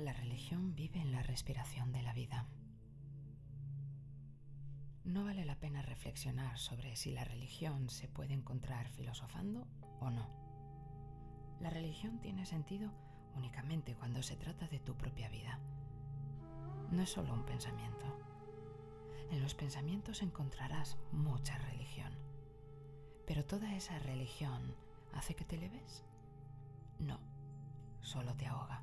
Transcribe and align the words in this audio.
La 0.00 0.14
religión 0.14 0.74
vive 0.74 0.98
en 0.98 1.12
la 1.12 1.22
respiración 1.22 1.92
de 1.92 2.00
la 2.00 2.14
vida. 2.14 2.46
No 5.04 5.24
vale 5.24 5.44
la 5.44 5.60
pena 5.60 5.82
reflexionar 5.82 6.56
sobre 6.58 6.96
si 6.96 7.10
la 7.10 7.22
religión 7.22 7.90
se 7.90 8.08
puede 8.08 8.32
encontrar 8.32 8.88
filosofando 8.88 9.68
o 10.00 10.08
no. 10.08 10.26
La 11.60 11.68
religión 11.68 12.18
tiene 12.18 12.46
sentido 12.46 12.90
únicamente 13.36 13.94
cuando 13.94 14.22
se 14.22 14.36
trata 14.36 14.66
de 14.68 14.80
tu 14.80 14.96
propia 14.96 15.28
vida. 15.28 15.58
No 16.90 17.02
es 17.02 17.10
solo 17.10 17.34
un 17.34 17.44
pensamiento. 17.44 18.06
En 19.30 19.42
los 19.42 19.54
pensamientos 19.54 20.22
encontrarás 20.22 20.96
mucha 21.12 21.58
religión. 21.58 22.14
Pero 23.26 23.44
toda 23.44 23.76
esa 23.76 23.98
religión 23.98 24.74
hace 25.12 25.36
que 25.36 25.44
te 25.44 25.58
leves. 25.58 26.06
No, 26.98 27.20
solo 28.00 28.34
te 28.34 28.46
ahoga. 28.46 28.82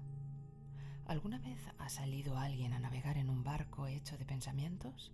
¿Alguna 1.08 1.38
vez 1.40 1.66
ha 1.78 1.88
salido 1.88 2.38
alguien 2.38 2.74
a 2.74 2.80
navegar 2.80 3.18
en 3.18 3.30
un 3.30 3.42
barco 3.42 3.88
hecho 3.88 4.18
de 4.18 4.26
pensamientos? 4.26 5.14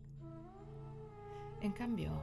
En 1.61 1.71
cambio, 1.71 2.19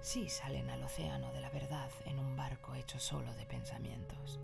sí 0.00 0.28
salen 0.28 0.70
al 0.70 0.80
océano 0.84 1.32
de 1.32 1.40
la 1.40 1.50
verdad 1.50 1.90
en 2.06 2.20
un 2.20 2.36
barco 2.36 2.76
hecho 2.76 3.00
solo 3.00 3.34
de 3.34 3.46
pensamientos. 3.46 4.38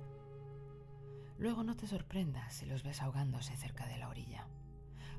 Luego 1.38 1.62
no 1.62 1.76
te 1.76 1.86
sorprendas 1.86 2.54
si 2.54 2.66
los 2.66 2.82
ves 2.82 3.00
ahogándose 3.02 3.56
cerca 3.56 3.86
de 3.86 3.98
la 3.98 4.08
orilla. 4.08 4.48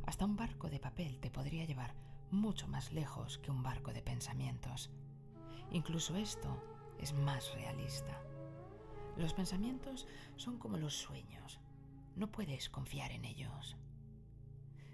Hasta 0.06 0.26
un 0.26 0.36
barco 0.36 0.70
de 0.70 0.82
papel 0.82 1.22
te 1.22 1.32
podría 1.32 1.64
llevar 1.64 1.96
mucho 2.32 2.68
más 2.68 2.92
lejos 2.92 3.38
que 3.38 3.50
un 3.50 3.64
barco 3.64 3.94
de 3.94 4.02
pensamientos. 4.02 4.92
Incluso 5.72 6.18
esto 6.18 6.62
es 7.00 7.14
más 7.14 7.54
realista. 7.54 8.22
Los 9.16 9.34
pensamientos 9.34 10.06
son 10.36 10.58
como 10.58 10.78
los 10.78 10.96
sueños. 10.98 11.62
No 12.16 12.32
puedes 12.32 12.70
confiar 12.70 13.12
en 13.12 13.26
ellos. 13.26 13.78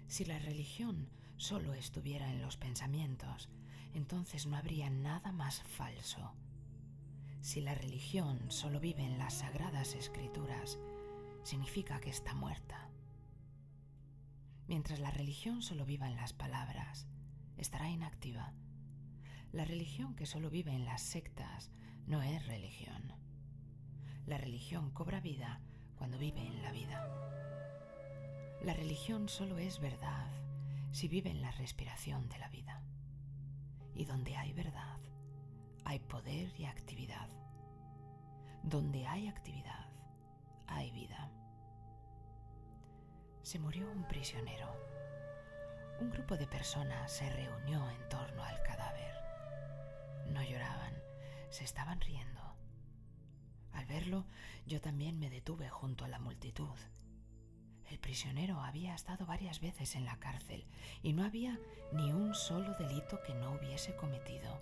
Si 0.06 0.24
la 0.24 0.38
religión 0.38 1.10
solo 1.36 1.74
estuviera 1.74 2.30
en 2.30 2.40
los 2.40 2.56
pensamientos, 2.56 3.48
entonces 3.94 4.46
no 4.46 4.56
habría 4.56 4.90
nada 4.90 5.32
más 5.32 5.62
falso. 5.62 6.34
Si 7.40 7.60
la 7.60 7.74
religión 7.74 8.50
solo 8.50 8.80
vive 8.80 9.04
en 9.04 9.18
las 9.18 9.34
sagradas 9.34 9.94
escrituras, 9.94 10.78
significa 11.42 12.00
que 12.00 12.10
está 12.10 12.34
muerta. 12.34 12.90
Mientras 14.66 14.98
la 15.00 15.10
religión 15.10 15.62
solo 15.62 15.86
viva 15.86 16.08
en 16.08 16.16
las 16.16 16.32
palabras, 16.32 17.06
estará 17.56 17.88
inactiva. 17.88 18.52
La 19.52 19.64
religión 19.64 20.14
que 20.14 20.26
solo 20.26 20.50
vive 20.50 20.72
en 20.72 20.84
las 20.84 21.02
sectas 21.02 21.70
no 22.06 22.22
es 22.22 22.46
religión. 22.46 23.12
La 24.26 24.36
religión 24.36 24.90
cobra 24.90 25.20
vida 25.20 25.60
cuando 25.98 26.16
vive 26.16 26.40
en 26.40 26.62
la 26.62 26.72
vida. 26.72 27.04
La 28.62 28.72
religión 28.72 29.28
solo 29.28 29.58
es 29.58 29.78
verdad 29.80 30.26
si 30.92 31.08
vive 31.08 31.30
en 31.30 31.42
la 31.42 31.50
respiración 31.52 32.28
de 32.28 32.38
la 32.38 32.48
vida. 32.48 32.82
Y 33.94 34.04
donde 34.04 34.36
hay 34.36 34.52
verdad, 34.52 34.98
hay 35.84 35.98
poder 35.98 36.52
y 36.58 36.64
actividad. 36.64 37.28
Donde 38.62 39.06
hay 39.06 39.28
actividad, 39.28 39.86
hay 40.66 40.90
vida. 40.90 41.30
Se 43.42 43.58
murió 43.58 43.90
un 43.90 44.04
prisionero. 44.04 44.68
Un 46.00 46.10
grupo 46.10 46.36
de 46.36 46.46
personas 46.46 47.10
se 47.10 47.28
reunió 47.30 47.88
en 47.90 48.08
torno 48.08 48.42
al 48.44 48.62
cadáver. 48.62 49.14
No 50.26 50.42
lloraban, 50.42 50.94
se 51.50 51.64
estaban 51.64 52.00
riendo. 52.00 52.37
Al 53.72 53.86
verlo, 53.86 54.26
yo 54.66 54.80
también 54.80 55.18
me 55.18 55.30
detuve 55.30 55.68
junto 55.68 56.04
a 56.04 56.08
la 56.08 56.18
multitud. 56.18 56.76
El 57.90 57.98
prisionero 57.98 58.60
había 58.60 58.94
estado 58.94 59.24
varias 59.24 59.60
veces 59.60 59.94
en 59.94 60.04
la 60.04 60.18
cárcel 60.18 60.66
y 61.02 61.14
no 61.14 61.24
había 61.24 61.58
ni 61.92 62.12
un 62.12 62.34
solo 62.34 62.74
delito 62.74 63.20
que 63.26 63.34
no 63.34 63.52
hubiese 63.52 63.96
cometido. 63.96 64.60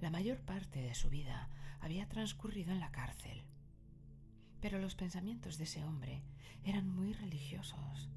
La 0.00 0.10
mayor 0.10 0.40
parte 0.40 0.80
de 0.80 0.94
su 0.94 1.10
vida 1.10 1.50
había 1.80 2.08
transcurrido 2.08 2.72
en 2.72 2.80
la 2.80 2.90
cárcel. 2.90 3.44
Pero 4.60 4.78
los 4.78 4.94
pensamientos 4.94 5.58
de 5.58 5.64
ese 5.64 5.84
hombre 5.84 6.22
eran 6.64 6.88
muy 6.88 7.12
religiosos. 7.12 8.08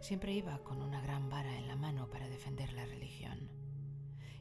Siempre 0.00 0.32
iba 0.32 0.58
con 0.64 0.82
una 0.82 1.00
gran 1.00 1.28
vara 1.28 1.56
en 1.56 1.68
la 1.68 1.76
mano 1.76 2.08
para 2.10 2.28
defender 2.28 2.72
la 2.72 2.86
religión. 2.86 3.48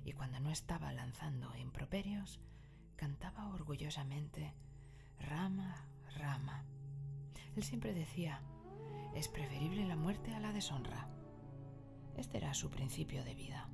Y 0.03 0.13
cuando 0.13 0.39
no 0.39 0.49
estaba 0.49 0.91
lanzando 0.93 1.55
improperios, 1.57 2.39
cantaba 2.99 3.47
orgullosamente, 3.53 4.53
Rama, 5.19 5.85
Rama. 6.17 6.65
Él 7.55 7.63
siempre 7.63 7.93
decía, 7.93 8.41
es 9.15 9.29
preferible 9.29 9.87
la 9.87 9.95
muerte 9.95 10.35
a 10.35 10.39
la 10.41 10.51
deshonra. 10.51 11.07
Este 12.17 12.35
era 12.35 12.53
su 12.53 12.69
principio 12.69 13.23
de 13.23 13.35
vida. 13.35 13.69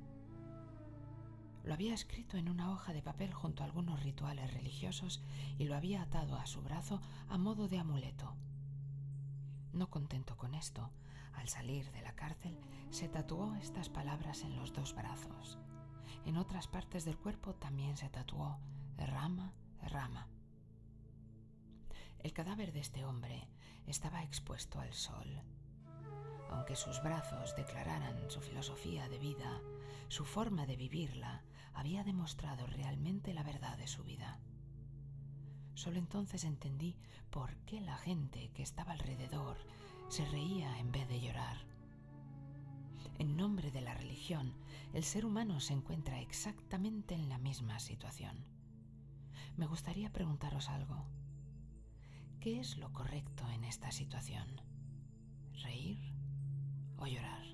Lo 1.64 1.74
había 1.74 1.92
escrito 1.92 2.36
en 2.36 2.48
una 2.48 2.70
hoja 2.70 2.92
de 2.92 3.02
papel 3.02 3.34
junto 3.34 3.64
a 3.64 3.66
algunos 3.66 4.04
rituales 4.04 4.54
religiosos 4.54 5.24
y 5.58 5.64
lo 5.64 5.74
había 5.74 6.02
atado 6.02 6.36
a 6.36 6.46
su 6.46 6.62
brazo 6.62 7.00
a 7.28 7.36
modo 7.36 7.66
de 7.66 7.80
amuleto. 7.80 8.36
No 9.72 9.90
contento 9.90 10.36
con 10.36 10.54
esto, 10.54 10.92
al 11.32 11.48
salir 11.48 11.90
de 11.90 12.02
la 12.02 12.14
cárcel 12.14 12.60
se 12.90 13.08
tatuó 13.08 13.56
estas 13.56 13.88
palabras 13.88 14.42
en 14.42 14.54
los 14.54 14.72
dos 14.72 14.94
brazos. 14.94 15.58
En 16.24 16.36
otras 16.36 16.68
partes 16.68 17.04
del 17.04 17.18
cuerpo 17.18 17.56
también 17.56 17.96
se 17.96 18.08
tatuó 18.08 18.60
rama, 19.04 19.52
rama. 19.82 20.28
El 22.18 22.32
cadáver 22.32 22.72
de 22.72 22.80
este 22.80 23.04
hombre 23.04 23.46
estaba 23.86 24.22
expuesto 24.22 24.80
al 24.80 24.92
sol. 24.94 25.42
Aunque 26.50 26.76
sus 26.76 27.02
brazos 27.02 27.54
declararan 27.56 28.30
su 28.30 28.40
filosofía 28.40 29.08
de 29.08 29.18
vida, 29.18 29.60
su 30.08 30.24
forma 30.24 30.66
de 30.66 30.76
vivirla 30.76 31.42
había 31.74 32.04
demostrado 32.04 32.66
realmente 32.66 33.34
la 33.34 33.42
verdad 33.42 33.76
de 33.76 33.86
su 33.86 34.02
vida. 34.02 34.40
Solo 35.74 35.98
entonces 35.98 36.44
entendí 36.44 36.96
por 37.30 37.54
qué 37.58 37.80
la 37.80 37.98
gente 37.98 38.50
que 38.54 38.62
estaba 38.62 38.92
alrededor 38.92 39.58
se 40.08 40.24
reía 40.24 40.78
en 40.78 40.90
vez 40.90 41.06
de 41.08 41.20
llorar. 41.20 41.58
En 43.18 43.36
nombre 43.36 43.70
de 43.70 43.82
la 43.82 43.94
religión, 43.94 44.54
el 44.94 45.04
ser 45.04 45.26
humano 45.26 45.60
se 45.60 45.74
encuentra 45.74 46.20
exactamente 46.20 47.14
en 47.14 47.28
la 47.28 47.38
misma 47.38 47.78
situación 47.78 48.55
me 49.56 49.66
gustaría 49.66 50.12
preguntaros 50.12 50.68
algo. 50.68 51.06
¿Qué 52.40 52.60
es 52.60 52.76
lo 52.76 52.92
correcto 52.92 53.48
en 53.50 53.64
esta 53.64 53.90
situación? 53.90 54.60
¿Reír 55.62 55.98
o 56.98 57.06
llorar? 57.06 57.46